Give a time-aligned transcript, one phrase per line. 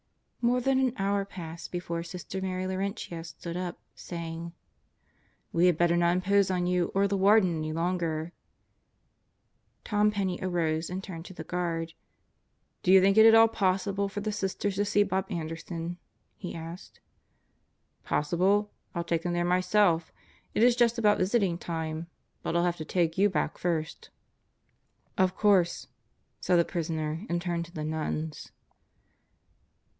[0.43, 4.53] More than an hour passed before Sister Mary Laurentia stood up saying:
[5.53, 8.31] "We had better not impose on you or the Warden any longer,"
[9.83, 11.93] Tom Penney arose and turned to the guard.
[12.81, 15.99] "Do you think it at all possible for the Sisters to see Bob Anderson?"
[16.35, 16.99] he asked.
[18.03, 18.71] "Possible?
[18.95, 20.11] I'll take them there myself.
[20.55, 22.07] It is just about visiting time.
[22.41, 24.09] But 111 have to take you back first..."
[25.19, 25.85] "Of course,"
[26.39, 28.51] said the prisoner and turned to the nuns.